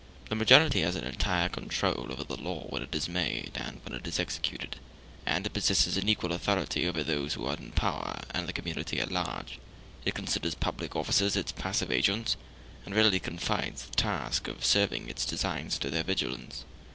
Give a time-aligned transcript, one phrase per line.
[0.29, 3.93] The majority has an entire control over the law when it is made and when
[3.93, 4.77] it is executed;
[5.27, 8.51] and as it possesses an equal authority over those who are in power and the
[8.53, 9.59] community at large,
[10.03, 12.35] it considers public officers as its passive agents,
[12.83, 16.65] and readily confides the task of serving its designs to their vigilance.